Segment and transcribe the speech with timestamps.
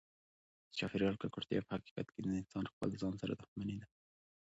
[0.67, 3.87] د چاپیریال ککړتیا په حقیقت کې د انسان د خپل ځان سره دښمني ده.